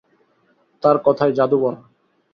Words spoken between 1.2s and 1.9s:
জাদু ভরা।